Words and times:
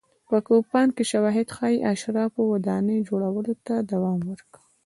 په 0.29 0.37
کوپان 0.47 0.87
کې 0.95 1.03
شواهد 1.11 1.47
ښيي 1.55 1.77
اشرافو 1.93 2.41
ودانۍ 2.53 2.97
جوړولو 3.09 3.53
ته 3.67 3.75
دوام 3.91 4.19
ورکاوه. 4.31 4.69